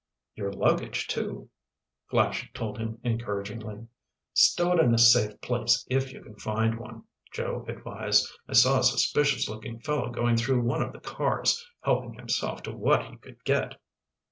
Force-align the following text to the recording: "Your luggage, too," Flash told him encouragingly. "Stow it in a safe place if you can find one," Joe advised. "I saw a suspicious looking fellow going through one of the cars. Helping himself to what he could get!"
"Your 0.33 0.51
luggage, 0.51 1.05
too," 1.07 1.51
Flash 2.09 2.51
told 2.55 2.79
him 2.79 2.97
encouragingly. 3.03 3.85
"Stow 4.33 4.71
it 4.71 4.79
in 4.79 4.95
a 4.95 4.97
safe 4.97 5.39
place 5.41 5.85
if 5.91 6.11
you 6.11 6.23
can 6.23 6.33
find 6.37 6.79
one," 6.79 7.03
Joe 7.31 7.63
advised. 7.67 8.27
"I 8.47 8.53
saw 8.53 8.79
a 8.79 8.83
suspicious 8.83 9.47
looking 9.47 9.79
fellow 9.79 10.09
going 10.09 10.37
through 10.37 10.63
one 10.63 10.81
of 10.81 10.91
the 10.91 11.01
cars. 11.01 11.63
Helping 11.81 12.15
himself 12.15 12.63
to 12.63 12.71
what 12.71 13.05
he 13.05 13.17
could 13.17 13.43
get!" 13.43 13.79